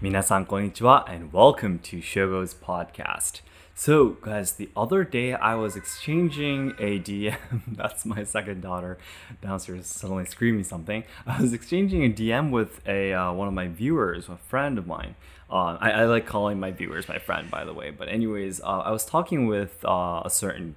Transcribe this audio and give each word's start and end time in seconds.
Minasan 0.00 0.46
konnichiwa 0.46 1.02
and 1.08 1.32
welcome 1.32 1.80
to 1.80 2.00
Shogo's 2.00 2.54
podcast. 2.54 3.40
So, 3.74 4.10
guys, 4.10 4.52
the 4.52 4.68
other 4.76 5.02
day 5.02 5.34
I 5.34 5.56
was 5.56 5.74
exchanging 5.74 6.76
a 6.78 7.00
DM. 7.00 7.36
That's 7.66 8.06
my 8.06 8.22
second 8.22 8.60
daughter 8.60 8.96
downstairs 9.42 9.88
suddenly 9.88 10.24
screaming 10.24 10.62
something. 10.62 11.02
I 11.26 11.42
was 11.42 11.52
exchanging 11.52 12.04
a 12.04 12.10
DM 12.10 12.52
with 12.52 12.80
a 12.86 13.12
uh, 13.12 13.32
one 13.32 13.48
of 13.48 13.54
my 13.54 13.66
viewers, 13.66 14.28
a 14.28 14.36
friend 14.36 14.78
of 14.78 14.86
mine. 14.86 15.16
Uh, 15.50 15.78
I, 15.80 15.90
I, 15.90 16.04
like 16.04 16.26
calling 16.26 16.60
my 16.60 16.70
viewers 16.70 17.08
my 17.08 17.18
friend, 17.18 17.50
by 17.50 17.64
the 17.64 17.74
way. 17.74 17.90
But 17.90 18.08
anyways, 18.08 18.60
uh, 18.60 18.82
I 18.84 18.92
was 18.92 19.04
talking 19.04 19.48
with 19.48 19.84
uh, 19.84 20.22
a 20.24 20.30
certain 20.30 20.76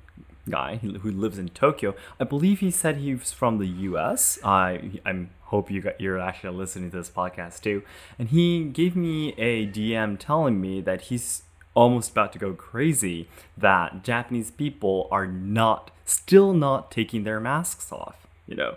guy 0.50 0.78
who 0.78 1.12
lives 1.12 1.38
in 1.38 1.50
Tokyo. 1.50 1.96
I 2.20 2.24
believe 2.24 2.60
he 2.60 2.72
said 2.72 2.98
he's 2.98 3.32
from 3.32 3.58
the 3.58 3.68
U.S. 3.68 4.40
I 4.44 5.00
I'm 5.06 5.32
hope 5.52 5.70
you 5.70 5.82
got, 5.82 6.00
you're 6.00 6.20
actually 6.20 6.56
listening 6.56 6.92
to 6.92 6.98
this 6.98 7.10
podcast 7.10 7.62
too. 7.62 7.84
And 8.18 8.30
he 8.30 8.64
gave 8.64 8.96
me 8.96 9.34
a 9.38 9.68
DM 9.68 10.18
telling 10.18 10.60
me 10.62 10.82
that 10.82 11.02
he's 11.02 11.44
almost 11.74 12.12
about 12.12 12.34
to 12.34 12.40
go 12.40 12.54
crazy 12.54 13.28
that 13.58 14.04
Japanese 14.04 14.52
people 14.52 15.08
are 15.12 15.28
not 15.28 15.92
still 16.06 16.54
not 16.54 16.92
taking 16.92 17.24
their 17.24 17.40
masks 17.40 17.92
off. 17.92 18.21
You 18.52 18.58
know, 18.58 18.76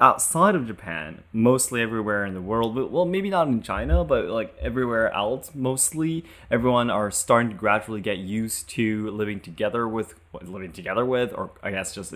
outside 0.00 0.56
of 0.56 0.66
Japan, 0.66 1.22
mostly 1.32 1.80
everywhere 1.80 2.26
in 2.26 2.34
the 2.34 2.42
world, 2.42 2.74
well, 2.90 3.04
maybe 3.04 3.30
not 3.30 3.46
in 3.46 3.62
China, 3.62 4.02
but 4.02 4.26
like 4.26 4.52
everywhere 4.60 5.12
else, 5.12 5.52
mostly 5.54 6.24
everyone 6.50 6.90
are 6.90 7.08
starting 7.12 7.50
to 7.50 7.56
gradually 7.56 8.00
get 8.00 8.18
used 8.18 8.68
to 8.70 9.08
living 9.12 9.38
together 9.38 9.86
with 9.86 10.16
living 10.42 10.72
together 10.72 11.06
with, 11.06 11.32
or 11.34 11.52
I 11.62 11.70
guess 11.70 11.94
just 11.94 12.12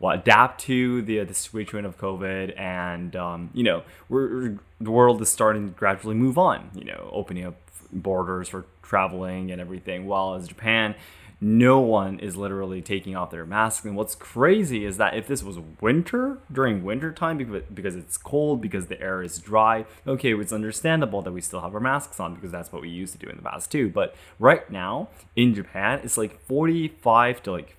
well, 0.00 0.18
adapt 0.18 0.62
to 0.62 1.02
the, 1.02 1.22
the 1.22 1.34
situation 1.34 1.84
of 1.84 1.96
COVID, 1.98 2.58
and 2.58 3.14
um, 3.14 3.50
you 3.54 3.62
know, 3.62 3.84
we're, 4.08 4.58
the 4.80 4.90
world 4.90 5.22
is 5.22 5.28
starting 5.28 5.68
to 5.68 5.72
gradually 5.72 6.16
move 6.16 6.36
on. 6.36 6.70
You 6.74 6.86
know, 6.86 7.08
opening 7.12 7.44
up 7.44 7.54
borders 7.92 8.48
for 8.48 8.64
traveling 8.82 9.52
and 9.52 9.60
everything. 9.60 10.06
While 10.06 10.34
as 10.34 10.48
Japan, 10.48 10.96
no 11.40 11.80
one 11.80 12.18
is 12.18 12.36
literally 12.36 12.82
taking 12.82 13.16
off 13.16 13.30
their 13.30 13.46
masks. 13.46 13.84
And 13.84 13.96
what's 13.96 14.14
crazy 14.14 14.84
is 14.84 14.98
that 14.98 15.16
if 15.16 15.26
this 15.26 15.42
was 15.42 15.58
winter 15.80 16.38
during 16.52 16.84
winter 16.84 17.12
time 17.12 17.38
because 17.72 17.96
it's 17.96 18.18
cold 18.18 18.60
because 18.60 18.86
the 18.86 19.00
air 19.00 19.22
is 19.22 19.38
dry, 19.38 19.86
okay, 20.06 20.34
it's 20.34 20.52
understandable 20.52 21.22
that 21.22 21.32
we 21.32 21.40
still 21.40 21.60
have 21.60 21.74
our 21.74 21.80
masks 21.80 22.20
on 22.20 22.34
because 22.34 22.50
that's 22.50 22.72
what 22.72 22.82
we 22.82 22.90
used 22.90 23.12
to 23.12 23.18
do 23.18 23.30
in 23.30 23.36
the 23.36 23.42
past 23.42 23.72
too. 23.72 23.88
But 23.88 24.14
right 24.38 24.70
now 24.70 25.08
in 25.34 25.54
Japan, 25.54 26.00
it's 26.04 26.18
like 26.18 26.40
45 26.40 27.42
to 27.44 27.52
like 27.52 27.76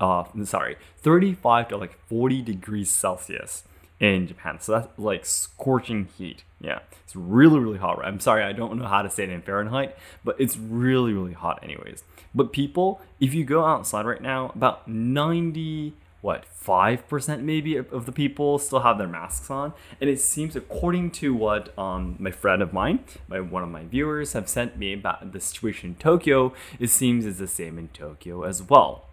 uh, 0.00 0.24
sorry, 0.44 0.76
35 0.98 1.68
to 1.68 1.76
like 1.76 1.98
40 2.08 2.42
degrees 2.42 2.90
Celsius 2.90 3.64
in 4.00 4.26
Japan. 4.26 4.58
So 4.60 4.72
that's 4.72 4.98
like 4.98 5.24
scorching 5.24 6.08
heat. 6.18 6.42
Yeah, 6.62 6.78
it's 7.04 7.16
really, 7.16 7.58
really 7.58 7.78
hot. 7.78 8.00
I'm 8.04 8.20
sorry, 8.20 8.44
I 8.44 8.52
don't 8.52 8.78
know 8.78 8.86
how 8.86 9.02
to 9.02 9.10
say 9.10 9.24
it 9.24 9.30
in 9.30 9.42
Fahrenheit, 9.42 9.96
but 10.24 10.36
it's 10.38 10.56
really, 10.56 11.12
really 11.12 11.32
hot, 11.32 11.58
anyways. 11.60 12.04
But 12.34 12.52
people, 12.52 13.00
if 13.18 13.34
you 13.34 13.44
go 13.44 13.64
outside 13.64 14.06
right 14.06 14.22
now, 14.22 14.52
about 14.54 14.86
90, 14.86 15.92
what, 16.20 16.46
5% 16.64 17.42
maybe 17.42 17.76
of 17.76 18.06
the 18.06 18.12
people 18.12 18.60
still 18.60 18.80
have 18.80 18.96
their 18.96 19.08
masks 19.08 19.50
on. 19.50 19.72
And 20.00 20.08
it 20.08 20.20
seems, 20.20 20.54
according 20.54 21.10
to 21.12 21.34
what 21.34 21.76
um, 21.76 22.14
my 22.20 22.30
friend 22.30 22.62
of 22.62 22.72
mine, 22.72 23.00
my, 23.26 23.40
one 23.40 23.64
of 23.64 23.68
my 23.68 23.84
viewers, 23.84 24.32
have 24.34 24.48
sent 24.48 24.78
me 24.78 24.92
about 24.92 25.32
the 25.32 25.40
situation 25.40 25.90
in 25.90 25.94
Tokyo, 25.96 26.52
it 26.78 26.90
seems 26.90 27.26
it's 27.26 27.38
the 27.38 27.48
same 27.48 27.76
in 27.76 27.88
Tokyo 27.88 28.44
as 28.44 28.62
well. 28.62 29.08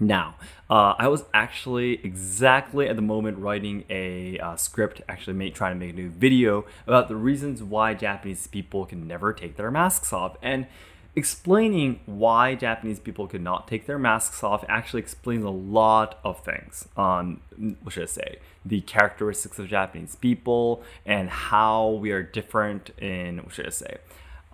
Now, 0.00 0.36
uh, 0.70 0.94
I 0.98 1.08
was 1.08 1.24
actually 1.32 2.00
exactly 2.04 2.88
at 2.88 2.96
the 2.96 3.02
moment 3.02 3.38
writing 3.38 3.84
a 3.90 4.38
uh, 4.38 4.56
script, 4.56 5.02
actually 5.08 5.34
make, 5.34 5.54
trying 5.54 5.78
to 5.78 5.78
make 5.78 5.92
a 5.92 5.96
new 5.96 6.10
video 6.10 6.64
about 6.86 7.08
the 7.08 7.16
reasons 7.16 7.62
why 7.62 7.94
Japanese 7.94 8.46
people 8.46 8.86
can 8.86 9.06
never 9.06 9.32
take 9.32 9.56
their 9.56 9.70
masks 9.70 10.12
off. 10.12 10.36
And 10.42 10.66
explaining 11.14 12.00
why 12.06 12.54
Japanese 12.54 12.98
people 12.98 13.26
could 13.26 13.42
not 13.42 13.68
take 13.68 13.86
their 13.86 13.98
masks 13.98 14.42
off 14.42 14.64
actually 14.66 15.00
explains 15.00 15.44
a 15.44 15.50
lot 15.50 16.18
of 16.24 16.42
things. 16.42 16.88
Um, 16.96 17.40
what 17.82 17.92
should 17.92 18.04
I 18.04 18.06
say? 18.06 18.38
The 18.64 18.80
characteristics 18.80 19.58
of 19.58 19.68
Japanese 19.68 20.16
people 20.16 20.82
and 21.04 21.28
how 21.28 21.90
we 21.90 22.12
are 22.12 22.22
different 22.22 22.90
in, 22.98 23.38
what 23.38 23.52
should 23.52 23.66
I 23.66 23.70
say? 23.70 23.98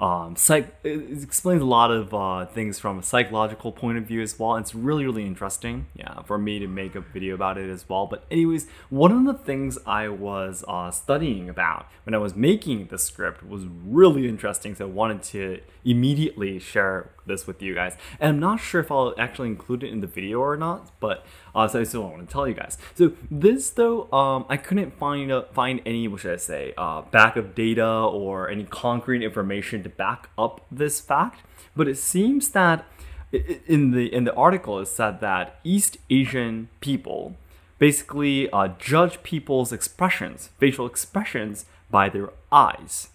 Um, 0.01 0.37
psych 0.37 0.75
it 0.85 1.23
explains 1.23 1.61
a 1.61 1.67
lot 1.67 1.91
of 1.91 2.15
uh, 2.15 2.47
things 2.47 2.79
from 2.79 2.99
a 2.99 3.03
psychological 3.03 3.73
point 3.73 3.99
of 3.99 4.05
view 4.05 4.23
as 4.23 4.39
well. 4.39 4.57
It's 4.57 4.75
really 4.75 5.05
really 5.05 5.27
interesting, 5.27 5.87
yeah, 5.95 6.23
for 6.23 6.39
me 6.39 6.59
to 6.59 6.67
make 6.67 6.95
a 6.95 7.01
video 7.01 7.35
about 7.35 7.59
it 7.59 7.71
as 7.71 7.89
well. 7.89 8.07
But 8.07 8.25
anyways, 8.31 8.67
one 8.91 9.13
of 9.13 9.25
the 9.25 9.35
things 9.43 9.79
I 9.87 10.09
was 10.09 10.65
uh, 10.69 10.91
studying 10.91 11.49
about 11.49 11.87
when 12.05 12.15
I 12.15 12.19
was 12.19 12.35
making 12.37 12.87
the 12.87 12.99
script 12.99 13.43
was 13.43 13.65
really 13.67 14.29
interesting, 14.29 14.75
so 14.75 14.87
I 14.87 14.89
wanted 14.89 15.23
to 15.25 15.61
immediately 15.85 16.59
share 16.59 17.11
this 17.29 17.47
with 17.47 17.63
you 17.63 17.75
guys. 17.75 17.97
And 18.19 18.31
I'm 18.31 18.41
not 18.41 18.61
sure 18.61 18.81
if 18.81 18.91
I'll 18.91 19.15
actually 19.19 19.49
include 19.49 19.85
it 19.85 19.93
in 19.93 20.01
the 20.01 20.07
video 20.07 20.41
or 20.41 20.57
not, 20.57 20.91
but 21.01 21.25
uh, 21.55 21.69
so 21.69 21.81
I 21.81 21.85
still 21.85 22.03
want 22.03 22.27
to 22.27 22.33
tell 22.33 22.49
you 22.49 22.55
guys. 22.55 22.79
So 22.95 23.13
this 23.31 23.71
though, 23.71 24.11
um, 24.13 24.47
I 24.49 24.57
couldn't 24.57 24.99
find 24.99 25.31
uh, 25.31 25.45
find 25.53 25.81
any, 25.87 26.09
what 26.09 26.21
should 26.21 26.35
I 26.35 26.37
say, 26.37 26.75
uh, 26.77 27.03
backup 27.03 27.55
data 27.55 27.87
or 27.87 28.49
any 28.49 28.65
concrete 28.65 29.23
information 29.23 29.83
to 29.85 29.89
back 29.89 30.31
up 30.37 30.67
this 30.71 31.01
fact. 31.01 31.43
But 31.77 31.89
it 31.89 31.99
seems 31.99 32.51
that 32.51 32.85
in 33.31 33.91
the 33.93 34.13
in 34.13 34.25
the 34.25 34.35
article 34.35 34.79
it 34.81 34.87
said 34.87 35.21
that 35.21 35.61
East 35.63 35.99
Asian 36.11 36.69
people 36.81 37.37
basically 37.79 38.51
uh, 38.51 38.69
judge 38.79 39.23
people's 39.23 39.73
expressions, 39.73 40.51
facial 40.59 40.87
expressions, 40.87 41.65
by 41.91 42.09
their 42.09 42.31
eyes, 42.53 43.09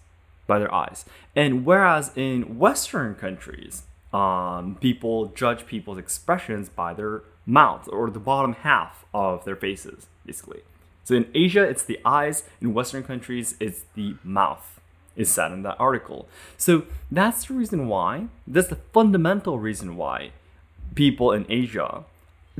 by 0.46 0.58
their 0.58 0.72
eyes. 0.72 1.04
And 1.36 1.64
whereas 1.64 2.10
in 2.16 2.58
Western 2.58 3.14
countries, 3.14 3.82
um, 4.14 4.76
people 4.80 5.26
judge 5.34 5.66
people's 5.66 5.98
expressions 5.98 6.68
by 6.68 6.94
their 6.94 7.22
mouths 7.44 7.88
or 7.88 8.10
the 8.10 8.20
bottom 8.20 8.52
half 8.52 9.04
of 9.12 9.44
their 9.44 9.56
faces, 9.56 10.06
basically. 10.24 10.62
So 11.02 11.14
in 11.14 11.26
Asia, 11.34 11.62
it's 11.62 11.82
the 11.82 12.00
eyes. 12.04 12.44
In 12.60 12.72
Western 12.72 13.02
countries, 13.02 13.56
it's 13.58 13.84
the 13.94 14.14
mouth, 14.22 14.80
is 15.16 15.30
said 15.30 15.52
in 15.52 15.62
that 15.64 15.76
article. 15.78 16.28
So 16.56 16.84
that's 17.10 17.46
the 17.46 17.54
reason 17.54 17.88
why, 17.88 18.28
that's 18.46 18.68
the 18.68 18.76
fundamental 18.92 19.58
reason 19.58 19.96
why 19.96 20.30
people 20.94 21.32
in 21.32 21.44
Asia 21.48 22.04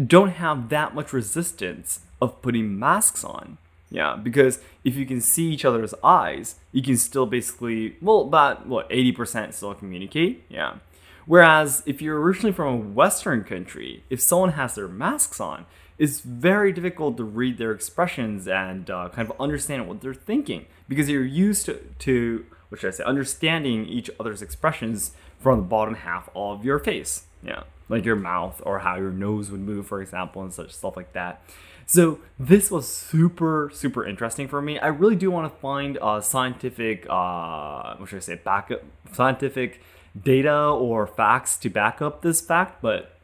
don't 0.05 0.31
have 0.31 0.69
that 0.71 0.93
much 0.95 1.13
resistance 1.13 2.01
of 2.21 2.43
putting 2.43 2.79
masks 2.79 3.23
on. 3.23 3.59
Yeah, 3.91 4.17
because 4.17 4.59
if 4.83 4.97
you 4.97 5.07
can 5.07 5.21
see 5.21 5.53
each 5.53 5.65
other's 5.65 5.95
eyes, 6.03 6.57
you 6.73 6.83
can 6.83 6.97
still 6.97 7.27
basically, 7.27 7.97
well, 8.03 8.23
about 8.23 8.67
what, 8.67 8.91
80% 8.91 9.55
still 9.55 9.73
communicate. 9.73 10.43
Yeah. 10.49 10.79
Whereas 11.27 11.83
if 11.87 12.03
you're 12.03 12.21
originally 12.21 12.53
from 12.53 12.75
a 12.75 12.77
Western 12.77 13.45
country, 13.45 14.05
if 14.11 14.21
someone 14.21 14.53
has 14.53 14.75
their 14.75 14.89
masks 14.89 15.41
on, 15.41 15.67
it's 15.99 16.21
very 16.21 16.73
difficult 16.73 17.17
to 17.17 17.25
read 17.25 17.59
their 17.59 17.71
expressions 17.71 18.49
and 18.49 18.91
uh, 18.91 19.09
kind 19.11 19.31
of 19.31 19.41
understand 19.41 19.89
what 19.89 20.01
they're 20.01 20.15
thinking 20.15 20.67
because 20.89 21.09
you're 21.09 21.25
used 21.25 21.67
to, 21.67 21.81
to, 22.01 22.45
what 22.69 22.81
should 22.81 22.89
I 22.89 22.97
say, 22.97 23.05
understanding 23.05 23.87
each 23.87 24.11
other's 24.19 24.43
expressions 24.43 25.13
from 25.39 25.61
the 25.61 25.65
bottom 25.67 25.95
half 25.95 26.29
of 26.35 26.65
your 26.65 26.79
face. 26.79 27.25
Yeah, 27.43 27.65
like 27.89 28.05
your 28.05 28.17
mouth 28.17 28.61
or 28.65 28.81
how 28.81 28.97
your 28.97 29.11
nose 29.11 29.51
would 29.51 29.61
move, 29.61 29.87
for 29.87 30.01
example, 30.03 30.43
and 30.43 30.53
such 30.53 30.73
stuff 30.73 30.97
like 30.97 31.13
that. 31.13 31.43
So 31.87 32.19
this 32.39 32.71
was 32.71 32.89
super, 32.89 33.71
super 33.73 34.07
interesting 34.07 34.49
for 34.49 34.63
me. 34.63 34.79
I 34.79 34.89
really 34.89 35.17
do 35.17 35.31
want 35.31 35.53
to 35.53 35.61
find 35.61 35.99
a 36.01 36.23
scientific, 36.23 37.07
uh, 37.09 37.97
what 37.97 38.09
should 38.09 38.17
I 38.17 38.21
say, 38.21 38.41
backup, 38.43 38.83
scientific 39.13 39.81
data 40.21 40.57
or 40.57 41.07
facts 41.07 41.57
to 41.59 41.69
back 41.69 42.01
up 42.01 42.23
this 42.23 42.41
fact, 42.41 42.81
but 42.81 43.17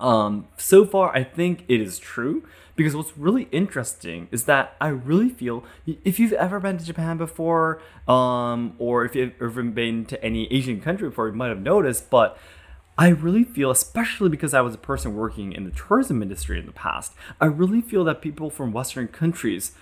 um, 0.00 0.48
so 0.56 0.84
far 0.84 1.14
I 1.14 1.22
think 1.22 1.64
it 1.68 1.80
is 1.80 1.98
true 1.98 2.42
because 2.74 2.96
what's 2.96 3.16
really 3.16 3.46
interesting 3.52 4.26
is 4.32 4.44
that 4.44 4.74
I 4.80 4.88
really 4.88 5.28
feel 5.28 5.64
if 6.04 6.18
you've 6.18 6.32
ever 6.32 6.58
been 6.58 6.78
to 6.78 6.84
Japan 6.84 7.18
before, 7.18 7.80
um, 8.08 8.74
or 8.78 9.04
if 9.04 9.14
you've 9.14 9.34
ever 9.40 9.62
been 9.62 10.06
to 10.06 10.24
any 10.24 10.50
Asian 10.52 10.80
country 10.80 11.10
before, 11.10 11.28
you 11.28 11.34
might 11.34 11.48
have 11.48 11.60
noticed, 11.60 12.08
but 12.10 12.38
I 13.00 13.08
really 13.08 13.44
feel, 13.44 13.70
especially 13.70 14.28
because 14.28 14.52
I 14.52 14.60
was 14.60 14.74
a 14.74 14.78
person 14.78 15.16
working 15.16 15.54
in 15.54 15.64
the 15.64 15.70
tourism 15.70 16.20
industry 16.22 16.58
in 16.58 16.66
the 16.66 16.72
past, 16.72 17.14
I 17.40 17.46
really 17.46 17.80
feel 17.80 18.04
that 18.04 18.20
people 18.20 18.50
from 18.50 18.72
Western 18.72 19.08
countries 19.08 19.72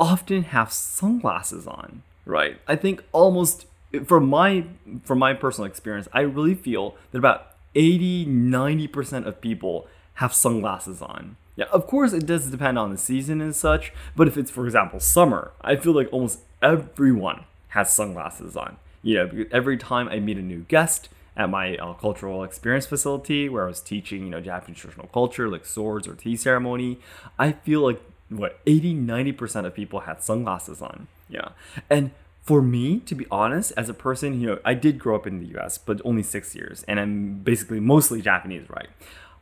often 0.00 0.42
have 0.42 0.72
sunglasses 0.72 1.68
on, 1.68 2.02
right? 2.26 2.60
I 2.66 2.74
think 2.74 3.04
almost 3.12 3.66
from 4.04 4.26
my 4.26 4.64
from 5.04 5.20
my 5.20 5.32
personal 5.32 5.70
experience, 5.70 6.08
I 6.12 6.22
really 6.22 6.56
feel 6.56 6.96
that 7.12 7.18
about 7.18 7.54
80 7.76 8.26
90% 8.26 9.26
of 9.26 9.40
people 9.40 9.86
have 10.14 10.34
sunglasses 10.34 11.00
on. 11.00 11.36
Yeah, 11.54 11.66
of 11.66 11.86
course 11.86 12.12
it 12.12 12.26
does 12.26 12.50
depend 12.50 12.80
on 12.80 12.90
the 12.90 12.98
season 12.98 13.40
and 13.40 13.54
such, 13.54 13.92
but 14.16 14.26
if 14.26 14.36
it's 14.36 14.50
for 14.50 14.66
example 14.66 14.98
summer, 14.98 15.52
I 15.60 15.76
feel 15.76 15.92
like 15.92 16.08
almost 16.10 16.40
everyone 16.60 17.44
has 17.68 17.94
sunglasses 17.94 18.56
on. 18.56 18.78
You 19.04 19.14
know, 19.14 19.44
every 19.52 19.76
time 19.76 20.08
I 20.08 20.18
meet 20.18 20.36
a 20.36 20.42
new 20.42 20.64
guest 20.66 21.10
at 21.36 21.48
my 21.48 21.76
uh, 21.76 21.94
cultural 21.94 22.42
experience 22.44 22.86
facility 22.86 23.48
where 23.48 23.64
I 23.64 23.68
was 23.68 23.80
teaching, 23.80 24.24
you 24.24 24.30
know, 24.30 24.40
Japanese 24.40 24.78
traditional 24.78 25.08
culture 25.08 25.48
like 25.48 25.64
swords 25.64 26.06
or 26.08 26.14
tea 26.14 26.36
ceremony, 26.36 26.98
I 27.38 27.52
feel 27.52 27.80
like 27.80 28.00
what 28.28 28.60
80 28.66 28.94
90% 28.94 29.66
of 29.66 29.74
people 29.74 30.00
had 30.00 30.22
sunglasses 30.22 30.80
on. 30.82 31.08
Yeah. 31.28 31.50
And 31.88 32.10
for 32.42 32.62
me, 32.62 33.00
to 33.00 33.14
be 33.14 33.26
honest, 33.30 33.72
as 33.76 33.88
a 33.88 33.94
person, 33.94 34.40
you 34.40 34.46
know, 34.46 34.58
I 34.64 34.74
did 34.74 34.98
grow 34.98 35.14
up 35.14 35.26
in 35.26 35.38
the 35.38 35.58
US, 35.58 35.78
but 35.78 36.00
only 36.04 36.22
six 36.22 36.54
years, 36.54 36.84
and 36.88 36.98
I'm 36.98 37.38
basically 37.40 37.80
mostly 37.80 38.22
Japanese, 38.22 38.68
right? 38.68 38.88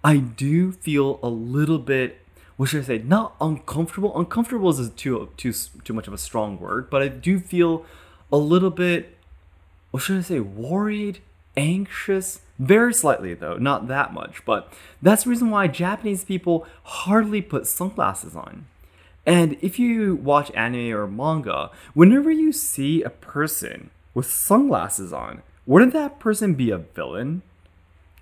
I 0.05 0.19
do 0.19 0.73
feel 0.73 1.19
a 1.23 1.29
little 1.29 1.79
bit, 1.79 2.21
what 2.57 2.69
should 2.69 2.83
I 2.83 2.85
say, 2.85 2.99
not 2.99 3.35
uncomfortable. 3.41 4.19
Uncomfortable 4.19 4.71
is 4.71 4.91
too 4.91 5.31
too 5.37 5.53
too 5.85 5.93
much 5.93 6.07
of 6.07 6.13
a 6.13 6.19
strong 6.19 6.59
word, 6.59 6.91
but 6.91 7.03
I 7.03 7.09
do 7.09 7.41
feel 7.41 7.85
a 8.31 8.37
little 8.37 8.71
bit, 8.71 9.17
what 9.91 10.03
should 10.03 10.19
I 10.19 10.23
say, 10.23 10.41
worried, 10.41 11.21
anxious, 11.59 12.41
very 12.59 12.95
slightly 12.95 13.35
though, 13.35 13.57
not 13.57 13.89
that 13.89 14.15
much. 14.15 14.45
But 14.47 14.73
that's 15.03 15.25
the 15.25 15.31
reason 15.31 15.51
why 15.51 15.67
Japanese 15.67 16.25
people 16.25 16.67
hardly 16.85 17.43
put 17.43 17.67
sunglasses 17.67 18.35
on. 18.35 18.67
And 19.27 19.59
if 19.61 19.79
you 19.79 20.15
watch 20.15 20.51
anime 20.55 20.95
or 20.95 21.07
manga, 21.07 21.71
whenever 21.93 22.31
you 22.31 22.53
see 22.53 23.03
a 23.03 23.11
person 23.11 23.91
with 24.15 24.27
sunglasses 24.27 25.13
on, 25.13 25.43
wouldn't 25.67 25.93
that 25.93 26.19
person 26.19 26.55
be 26.55 26.71
a 26.71 26.79
villain? 26.79 27.43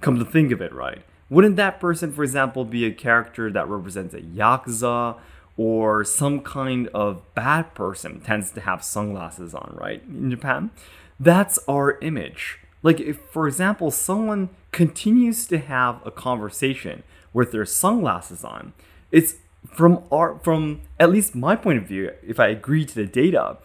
Come 0.00 0.18
to 0.18 0.24
think 0.24 0.50
of 0.50 0.60
it, 0.60 0.72
right? 0.72 1.02
Wouldn't 1.30 1.56
that 1.56 1.78
person, 1.78 2.12
for 2.12 2.24
example, 2.24 2.64
be 2.64 2.84
a 2.84 2.92
character 2.92 3.50
that 3.52 3.68
represents 3.68 4.14
a 4.14 4.20
yakuza 4.20 5.16
or 5.56 6.04
some 6.04 6.40
kind 6.40 6.88
of 6.88 7.22
bad 7.34 7.74
person 7.74 8.20
tends 8.20 8.50
to 8.52 8.60
have 8.60 8.84
sunglasses 8.84 9.54
on, 9.54 9.76
right? 9.80 10.02
In 10.04 10.30
Japan, 10.30 10.70
that's 11.18 11.58
our 11.68 11.98
image. 12.00 12.58
Like, 12.86 13.00
if, 13.00 13.18
for 13.32 13.48
example, 13.48 13.90
someone 13.90 14.48
continues 14.70 15.48
to 15.48 15.58
have 15.58 16.00
a 16.06 16.12
conversation 16.12 17.02
with 17.32 17.50
their 17.50 17.64
sunglasses 17.64 18.44
on, 18.44 18.74
it's 19.10 19.34
from 19.66 20.04
our 20.12 20.38
from 20.44 20.82
at 21.00 21.10
least 21.10 21.34
my 21.34 21.56
point 21.56 21.78
of 21.78 21.88
view, 21.88 22.12
if 22.24 22.38
I 22.38 22.46
agree 22.46 22.84
to 22.84 22.94
the 22.94 23.04
data, 23.04 23.56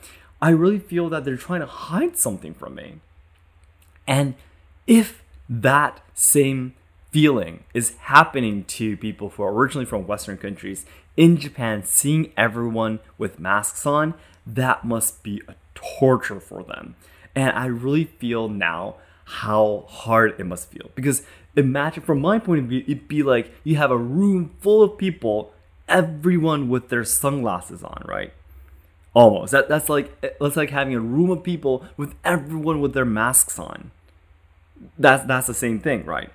I 0.42 0.50
really 0.50 0.80
feel 0.80 1.08
that 1.10 1.24
they're 1.24 1.38
trying 1.38 1.60
to 1.60 1.68
hide 1.68 2.18
something 2.18 2.56
from 2.56 2.74
me. 2.74 2.96
And 4.08 4.34
if 4.88 5.22
that 5.48 6.02
same 6.16 6.74
feeling 7.12 7.64
is 7.76 7.94
happening 8.16 8.64
to 8.64 8.98
people 8.98 9.30
who 9.30 9.44
are 9.44 9.54
originally 9.54 9.86
from 9.86 10.08
Western 10.08 10.40
countries 10.40 10.84
in 11.16 11.38
Japan, 11.38 11.84
seeing 11.84 12.34
everyone 12.36 13.00
with 13.20 13.40
masks 13.40 13.86
on, 13.86 14.16
that 14.48 14.84
must 14.84 15.22
be 15.22 15.44
a 15.48 15.54
torture 15.76 16.40
for 16.40 16.64
them. 16.64 16.96
And 17.36 17.52
I 17.56 17.68
really 17.68 18.06
feel 18.06 18.50
now 18.50 18.96
how 19.32 19.86
hard 19.88 20.36
it 20.38 20.46
must 20.46 20.70
feel. 20.70 20.92
Because 20.94 21.24
imagine, 21.56 22.04
from 22.04 22.20
my 22.22 22.38
point 22.38 22.60
of 22.60 22.66
view, 22.66 22.84
it'd 22.86 23.08
be 23.08 23.24
like 23.24 23.52
you 23.64 23.78
have 23.78 23.92
a 23.92 23.98
room 23.98 24.52
full 24.60 24.84
of 24.84 24.98
people 24.98 25.54
everyone 25.88 26.70
with 26.70 26.90
their 26.90 27.04
sunglasses 27.04 27.84
on, 27.84 28.04
right? 28.08 28.34
Almost. 29.14 29.52
That 29.52 29.70
that's 29.70 29.90
like 29.90 30.22
that's 30.40 30.56
like 30.56 30.70
having 30.70 30.96
a 30.96 31.00
room 31.00 31.30
of 31.30 31.44
people 31.44 31.86
with 31.98 32.14
everyone 32.24 32.82
with 32.82 32.94
their 32.94 33.06
masks 33.06 33.60
on. 33.60 33.92
That's 34.98 35.26
that's 35.26 35.48
the 35.48 35.54
same 35.54 35.80
thing, 35.80 36.06
right? 36.06 36.30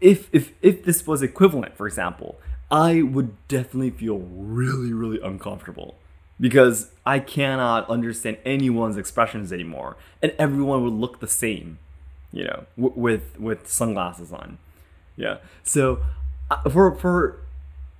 If 0.00 0.28
if 0.32 0.52
if 0.62 0.84
this 0.84 1.06
was 1.06 1.22
equivalent, 1.22 1.76
for 1.76 1.86
example, 1.86 2.36
I 2.70 3.02
would 3.02 3.36
definitely 3.48 3.90
feel 3.90 4.18
really 4.18 4.92
really 4.92 5.20
uncomfortable 5.20 5.96
because 6.40 6.90
I 7.06 7.18
cannot 7.20 7.88
understand 7.88 8.38
anyone's 8.44 8.96
expressions 8.96 9.52
anymore, 9.52 9.96
and 10.22 10.32
everyone 10.38 10.82
would 10.84 10.92
look 10.92 11.20
the 11.20 11.28
same, 11.28 11.78
you 12.34 12.44
know, 12.44 12.64
w- 12.76 12.94
with 12.96 13.38
with 13.38 13.68
sunglasses 13.68 14.32
on. 14.32 14.58
Yeah. 15.16 15.38
So 15.62 16.00
uh, 16.50 16.68
for 16.68 16.94
for 16.96 17.38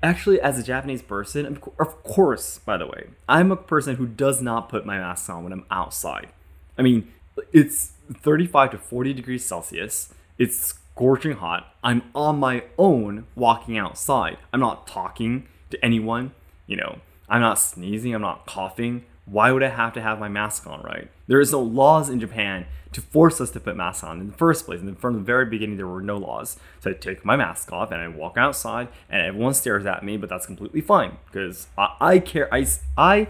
actually 0.02 0.38
as 0.38 0.58
a 0.58 0.62
japanese 0.62 1.00
person 1.00 1.58
of 1.78 2.02
course 2.02 2.58
by 2.58 2.76
the 2.76 2.86
way 2.86 3.06
i'm 3.26 3.50
a 3.50 3.56
person 3.56 3.96
who 3.96 4.06
does 4.06 4.42
not 4.42 4.68
put 4.68 4.84
my 4.84 4.98
mask 4.98 5.30
on 5.30 5.42
when 5.44 5.52
i'm 5.52 5.64
outside. 5.70 6.28
I 6.76 6.82
mean 6.82 7.10
it's 7.52 7.92
35 8.12 8.72
to 8.72 8.78
40 8.78 9.14
degrees 9.14 9.44
celsius. 9.44 10.12
It's 10.38 10.56
scorching 10.56 11.32
hot. 11.32 11.74
I'm 11.82 12.02
on 12.14 12.38
my 12.38 12.64
own 12.76 13.26
walking 13.34 13.78
outside. 13.78 14.36
I'm 14.52 14.60
not 14.60 14.86
talking 14.86 15.48
to 15.70 15.82
anyone 15.82 16.32
you 16.66 16.76
know. 16.76 16.98
I'm 17.28 17.40
not 17.40 17.58
sneezing. 17.58 18.14
I'm 18.14 18.20
not 18.20 18.44
coughing 18.46 19.04
why 19.26 19.50
would 19.50 19.62
i 19.62 19.68
have 19.68 19.92
to 19.92 20.00
have 20.00 20.18
my 20.18 20.28
mask 20.28 20.66
on 20.66 20.82
right 20.82 21.10
there 21.26 21.40
is 21.40 21.52
no 21.52 21.60
laws 21.60 22.08
in 22.08 22.20
japan 22.20 22.66
to 22.94 23.00
force 23.00 23.40
us 23.40 23.50
to 23.50 23.60
put 23.60 23.76
masks 23.76 24.04
on 24.04 24.20
in 24.20 24.28
the 24.28 24.36
first 24.36 24.64
place. 24.64 24.80
And 24.80 24.98
from 24.98 25.14
the 25.14 25.20
very 25.20 25.46
beginning, 25.46 25.76
there 25.76 25.86
were 25.86 26.00
no 26.00 26.16
laws. 26.16 26.56
So 26.80 26.90
I 26.90 26.94
take 26.94 27.24
my 27.24 27.36
mask 27.36 27.72
off 27.72 27.90
and 27.90 28.00
I 28.00 28.08
walk 28.08 28.36
outside, 28.38 28.88
and 29.10 29.20
everyone 29.20 29.54
stares 29.54 29.84
at 29.84 30.04
me, 30.04 30.16
but 30.16 30.28
that's 30.28 30.46
completely 30.46 30.80
fine 30.80 31.18
because 31.26 31.66
I, 31.76 31.96
I 32.00 32.18
care. 32.20 32.52
I, 32.54 32.66
I 32.96 33.28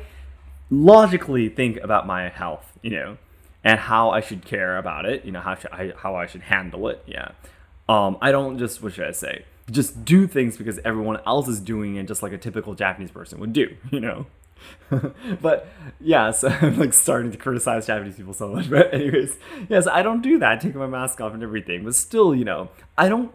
logically 0.70 1.48
think 1.48 1.78
about 1.78 2.06
my 2.06 2.28
health, 2.28 2.78
you 2.82 2.90
know, 2.90 3.16
and 3.64 3.80
how 3.80 4.10
I 4.10 4.20
should 4.20 4.44
care 4.44 4.76
about 4.76 5.06
it, 5.06 5.24
you 5.24 5.32
know, 5.32 5.40
how, 5.40 5.54
should 5.54 5.72
I, 5.72 5.92
how 5.96 6.14
I 6.14 6.26
should 6.26 6.42
handle 6.42 6.88
it. 6.88 7.02
Yeah. 7.06 7.30
Um, 7.88 8.18
I 8.20 8.32
don't 8.32 8.58
just, 8.58 8.82
what 8.82 8.92
should 8.92 9.06
I 9.06 9.12
say? 9.12 9.46
Just 9.70 10.04
do 10.04 10.26
things 10.26 10.58
because 10.58 10.78
everyone 10.84 11.20
else 11.26 11.48
is 11.48 11.58
doing 11.58 11.96
it 11.96 12.06
just 12.06 12.22
like 12.22 12.32
a 12.32 12.38
typical 12.38 12.74
Japanese 12.74 13.10
person 13.10 13.40
would 13.40 13.54
do, 13.54 13.74
you 13.90 14.00
know? 14.00 14.26
but 15.42 15.68
yeah, 16.00 16.30
so 16.30 16.48
I'm 16.60 16.78
like 16.78 16.92
starting 16.92 17.30
to 17.32 17.38
criticize 17.38 17.86
Japanese 17.86 18.16
people 18.16 18.34
so 18.34 18.48
much. 18.48 18.70
But 18.70 18.92
anyways, 18.92 19.36
yes, 19.68 19.86
I 19.86 20.02
don't 20.02 20.22
do 20.22 20.38
that, 20.38 20.60
taking 20.60 20.78
my 20.78 20.86
mask 20.86 21.20
off 21.20 21.34
and 21.34 21.42
everything. 21.42 21.84
But 21.84 21.94
still, 21.94 22.34
you 22.34 22.44
know, 22.44 22.70
I 22.96 23.08
don't 23.08 23.32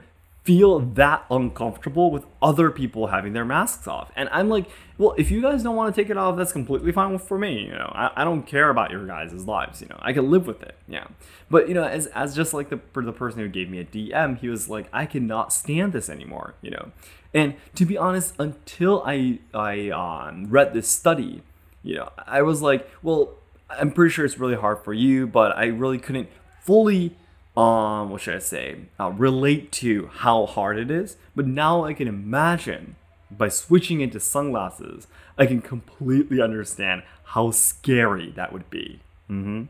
feel 0.49 0.79
that 0.79 1.23
uncomfortable 1.29 2.09
with 2.09 2.25
other 2.41 2.71
people 2.71 3.05
having 3.05 3.33
their 3.33 3.45
masks 3.45 3.87
off. 3.87 4.11
And 4.15 4.27
I'm 4.31 4.49
like, 4.49 4.65
well, 4.97 5.13
if 5.15 5.29
you 5.29 5.43
guys 5.43 5.61
don't 5.61 5.75
want 5.75 5.93
to 5.93 6.01
take 6.01 6.09
it 6.09 6.17
off, 6.17 6.37
that's 6.37 6.51
completely 6.51 6.91
fine 6.91 7.19
for 7.19 7.37
me. 7.37 7.65
You 7.65 7.73
know, 7.73 7.91
I, 7.93 8.09
I 8.15 8.23
don't 8.23 8.41
care 8.47 8.71
about 8.71 8.89
your 8.89 9.05
guys' 9.05 9.45
lives. 9.45 9.79
You 9.79 9.89
know, 9.89 9.99
I 9.99 10.11
can 10.11 10.31
live 10.31 10.47
with 10.47 10.63
it. 10.63 10.75
Yeah. 10.87 11.05
But 11.51 11.67
you 11.67 11.75
know, 11.75 11.83
as 11.83 12.07
as 12.07 12.35
just 12.35 12.55
like 12.55 12.69
the 12.69 12.79
for 12.93 13.05
the 13.05 13.13
person 13.13 13.41
who 13.41 13.47
gave 13.47 13.69
me 13.69 13.77
a 13.77 13.85
DM, 13.85 14.39
he 14.39 14.49
was 14.49 14.67
like, 14.67 14.89
I 14.91 15.05
cannot 15.05 15.53
stand 15.53 15.93
this 15.93 16.09
anymore. 16.09 16.55
You 16.63 16.71
know, 16.71 16.91
and 17.31 17.53
to 17.75 17.85
be 17.85 17.95
honest, 17.95 18.33
until 18.39 19.03
I 19.05 19.37
I 19.53 19.91
um, 19.91 20.47
read 20.49 20.73
this 20.73 20.89
study, 20.89 21.43
you 21.83 21.97
know, 21.97 22.09
I 22.25 22.41
was 22.41 22.63
like, 22.63 22.89
well, 23.03 23.35
I'm 23.69 23.91
pretty 23.91 24.11
sure 24.11 24.25
it's 24.25 24.39
really 24.39 24.55
hard 24.55 24.79
for 24.83 24.93
you, 24.93 25.27
but 25.27 25.55
I 25.55 25.65
really 25.65 25.99
couldn't 25.99 26.29
fully 26.63 27.15
um 27.59 28.09
what 28.09 28.21
should 28.21 28.35
I 28.35 28.39
say 28.39 28.77
uh, 28.99 29.11
relate 29.11 29.71
to 29.73 30.09
how 30.13 30.45
hard 30.45 30.77
it 30.77 30.89
is. 30.89 31.17
But 31.35 31.47
now 31.47 31.83
I 31.83 31.93
can 31.93 32.07
imagine 32.07 32.95
by 33.31 33.49
switching 33.49 34.01
into 34.01 34.19
sunglasses, 34.19 35.07
I 35.37 35.45
can 35.45 35.61
completely 35.61 36.41
understand 36.41 37.03
how 37.25 37.51
scary 37.51 38.31
that 38.31 38.51
would 38.51 38.69
be. 38.69 39.01
Mm-hmm. 39.29 39.63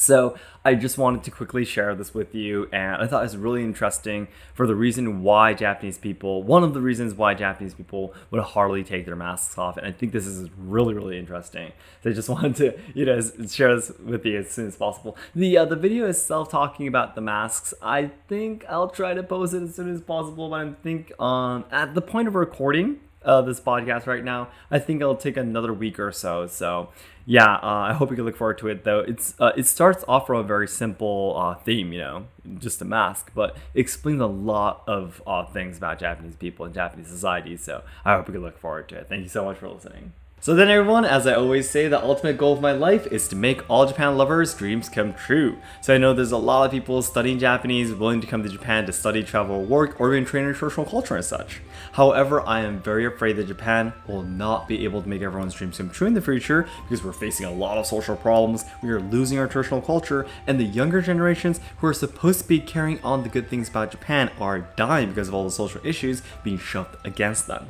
So 0.00 0.34
I 0.64 0.76
just 0.76 0.96
wanted 0.96 1.24
to 1.24 1.30
quickly 1.30 1.62
share 1.62 1.94
this 1.94 2.14
with 2.14 2.34
you, 2.34 2.70
and 2.72 3.02
I 3.02 3.06
thought 3.06 3.20
it 3.20 3.24
was 3.24 3.36
really 3.36 3.62
interesting 3.62 4.28
for 4.54 4.66
the 4.66 4.74
reason 4.74 5.22
why 5.22 5.52
Japanese 5.52 5.98
people, 5.98 6.42
one 6.42 6.64
of 6.64 6.72
the 6.72 6.80
reasons 6.80 7.12
why 7.12 7.34
Japanese 7.34 7.74
people 7.74 8.14
would 8.30 8.42
hardly 8.42 8.82
take 8.82 9.04
their 9.04 9.14
masks 9.14 9.58
off, 9.58 9.76
and 9.76 9.86
I 9.86 9.92
think 9.92 10.12
this 10.12 10.26
is 10.26 10.48
really, 10.56 10.94
really 10.94 11.18
interesting. 11.18 11.72
So 12.02 12.08
I 12.08 12.12
just 12.14 12.28
wanted 12.30 12.56
to, 12.56 12.78
you 12.94 13.04
know, 13.04 13.20
share 13.46 13.76
this 13.76 13.92
with 14.02 14.24
you 14.24 14.38
as 14.38 14.50
soon 14.50 14.68
as 14.68 14.76
possible. 14.76 15.18
The 15.34 15.58
uh, 15.58 15.66
the 15.66 15.76
video 15.76 16.08
itself 16.08 16.50
talking 16.50 16.88
about 16.88 17.14
the 17.14 17.20
masks, 17.20 17.74
I 17.82 18.10
think 18.26 18.64
I'll 18.70 18.88
try 18.88 19.12
to 19.12 19.22
post 19.22 19.52
it 19.52 19.62
as 19.62 19.74
soon 19.74 19.94
as 19.94 20.00
possible, 20.00 20.48
but 20.48 20.66
I 20.66 20.72
think 20.82 21.12
um, 21.20 21.66
at 21.70 21.94
the 21.94 22.00
point 22.00 22.26
of 22.26 22.34
recording, 22.34 23.00
uh, 23.24 23.42
this 23.42 23.60
podcast 23.60 24.06
right 24.06 24.24
now. 24.24 24.48
I 24.70 24.78
think 24.78 25.00
it'll 25.00 25.16
take 25.16 25.36
another 25.36 25.72
week 25.72 25.98
or 25.98 26.12
so. 26.12 26.46
So 26.46 26.88
yeah, 27.26 27.54
uh, 27.56 27.60
I 27.62 27.92
hope 27.92 28.10
you 28.10 28.16
can 28.16 28.24
look 28.24 28.36
forward 28.36 28.58
to 28.58 28.68
it. 28.68 28.84
Though 28.84 29.00
it's 29.00 29.34
uh, 29.38 29.52
it 29.56 29.66
starts 29.66 30.04
off 30.08 30.26
from 30.26 30.38
a 30.38 30.42
very 30.42 30.66
simple 30.66 31.34
uh, 31.36 31.54
theme, 31.54 31.92
you 31.92 31.98
know, 31.98 32.26
just 32.58 32.80
a 32.82 32.84
mask, 32.84 33.30
but 33.34 33.56
explains 33.74 34.20
a 34.20 34.26
lot 34.26 34.82
of 34.86 35.22
uh, 35.26 35.44
things 35.44 35.76
about 35.78 35.98
Japanese 35.98 36.36
people 36.36 36.64
and 36.64 36.74
Japanese 36.74 37.08
society. 37.08 37.56
So 37.56 37.82
I 38.04 38.14
hope 38.14 38.28
you 38.28 38.34
can 38.34 38.42
look 38.42 38.58
forward 38.58 38.88
to 38.90 38.96
it. 38.96 39.08
Thank 39.08 39.22
you 39.22 39.28
so 39.28 39.44
much 39.44 39.58
for 39.58 39.68
listening. 39.68 40.12
So 40.42 40.54
then 40.54 40.70
everyone, 40.70 41.04
as 41.04 41.26
I 41.26 41.34
always 41.34 41.68
say, 41.68 41.86
the 41.86 42.02
ultimate 42.02 42.38
goal 42.38 42.54
of 42.54 42.62
my 42.62 42.72
life 42.72 43.06
is 43.08 43.28
to 43.28 43.36
make 43.36 43.68
all 43.68 43.84
Japan 43.84 44.16
lovers' 44.16 44.54
dreams 44.54 44.88
come 44.88 45.12
true. 45.12 45.58
So 45.82 45.94
I 45.94 45.98
know 45.98 46.14
there's 46.14 46.32
a 46.32 46.38
lot 46.38 46.64
of 46.64 46.70
people 46.70 47.02
studying 47.02 47.38
Japanese, 47.38 47.92
willing 47.92 48.22
to 48.22 48.26
come 48.26 48.42
to 48.42 48.48
Japan 48.48 48.86
to 48.86 48.92
study, 48.94 49.22
travel, 49.22 49.62
work, 49.62 50.00
or 50.00 50.14
even 50.14 50.24
train 50.24 50.46
in 50.46 50.54
traditional 50.54 50.86
culture 50.86 51.14
and 51.14 51.24
such. 51.26 51.60
However, 51.92 52.40
I 52.40 52.60
am 52.60 52.80
very 52.80 53.04
afraid 53.04 53.36
that 53.36 53.48
Japan 53.48 53.92
will 54.06 54.22
not 54.22 54.66
be 54.66 54.82
able 54.84 55.02
to 55.02 55.08
make 55.10 55.20
everyone's 55.20 55.52
dreams 55.52 55.76
come 55.76 55.90
true 55.90 56.06
in 56.06 56.14
the 56.14 56.22
future 56.22 56.66
because 56.84 57.04
we're 57.04 57.12
facing 57.12 57.44
a 57.44 57.52
lot 57.52 57.76
of 57.76 57.84
social 57.84 58.16
problems, 58.16 58.64
we 58.82 58.88
are 58.88 58.98
losing 58.98 59.38
our 59.38 59.46
traditional 59.46 59.82
culture, 59.82 60.26
and 60.46 60.58
the 60.58 60.64
younger 60.64 61.02
generations 61.02 61.60
who 61.80 61.86
are 61.86 61.92
supposed 61.92 62.40
to 62.40 62.48
be 62.48 62.60
carrying 62.60 62.98
on 63.02 63.24
the 63.24 63.28
good 63.28 63.50
things 63.50 63.68
about 63.68 63.90
Japan 63.90 64.30
are 64.40 64.60
dying 64.76 65.10
because 65.10 65.28
of 65.28 65.34
all 65.34 65.44
the 65.44 65.50
social 65.50 65.82
issues 65.84 66.22
being 66.42 66.56
shoved 66.56 66.96
against 67.04 67.46
them. 67.46 67.66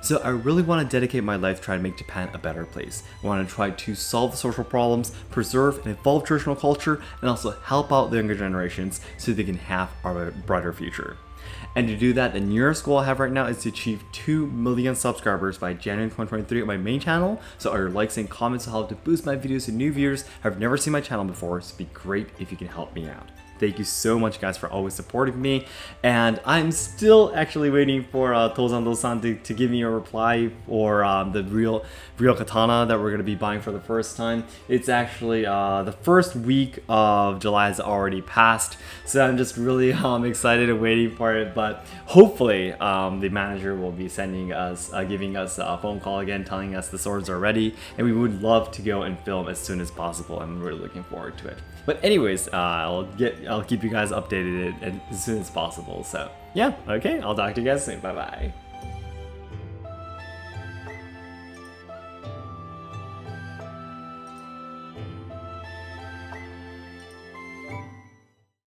So 0.00 0.18
I 0.18 0.30
really 0.30 0.62
want 0.62 0.88
to 0.88 0.96
dedicate 0.96 1.24
my 1.24 1.36
life 1.36 1.58
to 1.58 1.62
try 1.62 1.76
to 1.76 1.82
make 1.82 1.96
Japan 1.96 2.11
a 2.34 2.38
better 2.38 2.64
place. 2.64 3.02
I 3.22 3.26
want 3.26 3.48
to 3.48 3.54
try 3.54 3.70
to 3.70 3.94
solve 3.94 4.36
social 4.36 4.64
problems, 4.64 5.12
preserve 5.30 5.78
and 5.78 5.96
evolve 5.96 6.24
traditional 6.24 6.56
culture, 6.56 7.02
and 7.20 7.30
also 7.30 7.52
help 7.64 7.92
out 7.92 8.10
the 8.10 8.16
younger 8.16 8.34
generations 8.34 9.00
so 9.18 9.32
they 9.32 9.44
can 9.44 9.58
have 9.58 9.90
a 10.04 10.30
brighter 10.46 10.72
future. 10.72 11.16
And 11.74 11.88
to 11.88 11.96
do 11.96 12.12
that, 12.12 12.34
the 12.34 12.40
nearest 12.40 12.84
goal 12.84 12.98
I 12.98 13.06
have 13.06 13.18
right 13.18 13.32
now 13.32 13.46
is 13.46 13.62
to 13.62 13.70
achieve 13.70 14.04
2 14.12 14.46
million 14.48 14.94
subscribers 14.94 15.58
by 15.58 15.72
January 15.72 16.10
2023 16.10 16.60
on 16.60 16.66
my 16.66 16.76
main 16.76 17.00
channel. 17.00 17.40
So 17.58 17.70
all 17.70 17.78
your 17.78 17.90
likes 17.90 18.16
and 18.18 18.28
comments 18.28 18.66
will 18.66 18.72
help 18.74 18.88
to 18.90 18.94
boost 18.94 19.24
my 19.24 19.36
videos 19.36 19.64
to 19.66 19.72
new 19.72 19.92
viewers 19.92 20.22
who 20.22 20.50
have 20.50 20.58
never 20.58 20.76
seen 20.76 20.92
my 20.92 21.00
channel 21.00 21.24
before. 21.24 21.60
So 21.60 21.74
it'd 21.74 21.78
be 21.78 21.94
great 21.94 22.28
if 22.38 22.50
you 22.50 22.58
can 22.58 22.68
help 22.68 22.94
me 22.94 23.08
out. 23.08 23.28
Thank 23.62 23.78
you 23.78 23.84
so 23.84 24.18
much, 24.18 24.40
guys, 24.40 24.56
for 24.56 24.68
always 24.68 24.92
supporting 24.92 25.40
me. 25.40 25.66
And 26.02 26.40
I'm 26.44 26.72
still 26.72 27.30
actually 27.32 27.70
waiting 27.70 28.02
for 28.02 28.34
uh, 28.34 28.52
Tozando-san 28.52 29.20
to, 29.20 29.36
to 29.36 29.54
give 29.54 29.70
me 29.70 29.82
a 29.82 29.88
reply 29.88 30.50
for 30.66 31.04
um, 31.04 31.30
the 31.30 31.44
real 31.44 31.84
real 32.18 32.34
katana 32.34 32.86
that 32.86 32.98
we're 32.98 33.10
going 33.10 33.18
to 33.18 33.24
be 33.24 33.36
buying 33.36 33.60
for 33.60 33.70
the 33.70 33.80
first 33.80 34.16
time. 34.16 34.44
It's 34.68 34.88
actually 34.88 35.46
uh, 35.46 35.84
the 35.84 35.92
first 35.92 36.34
week 36.34 36.80
of 36.88 37.38
July 37.38 37.68
has 37.68 37.78
already 37.78 38.20
passed, 38.20 38.78
so 39.04 39.24
I'm 39.24 39.36
just 39.36 39.56
really 39.56 39.92
um, 40.08 40.24
excited 40.24 40.68
and 40.68 40.80
waiting 40.80 41.14
for 41.14 41.32
it. 41.36 41.54
But 41.54 41.86
hopefully, 42.06 42.72
um, 42.72 43.20
the 43.20 43.28
manager 43.28 43.76
will 43.76 43.92
be 43.92 44.08
sending 44.08 44.52
us, 44.52 44.92
uh, 44.92 45.04
giving 45.04 45.36
us 45.36 45.58
a 45.58 45.78
phone 45.80 46.00
call 46.00 46.18
again, 46.18 46.44
telling 46.44 46.74
us 46.74 46.88
the 46.88 46.98
swords 46.98 47.30
are 47.30 47.38
ready, 47.38 47.76
and 47.96 48.04
we 48.04 48.12
would 48.12 48.42
love 48.42 48.72
to 48.72 48.82
go 48.82 49.02
and 49.02 49.16
film 49.20 49.48
as 49.48 49.60
soon 49.60 49.80
as 49.80 49.92
possible. 49.92 50.40
I'm 50.40 50.60
really 50.60 50.80
looking 50.80 51.04
forward 51.04 51.38
to 51.38 51.48
it. 51.48 51.58
But 51.84 52.02
anyways, 52.04 52.48
uh, 52.48 52.50
I'll 52.52 53.04
get 53.04 53.44
I'll 53.52 53.64
keep 53.64 53.82
you 53.82 53.90
guys 53.90 54.10
updated 54.10 55.00
as 55.10 55.22
soon 55.22 55.40
as 55.40 55.50
possible. 55.50 56.04
So 56.04 56.30
yeah, 56.54 56.74
okay, 56.88 57.20
I'll 57.20 57.34
talk 57.34 57.54
to 57.54 57.60
you 57.60 57.66
guys 57.66 57.84
soon. 57.84 58.00
Bye 58.00 58.14
bye. 58.14 58.52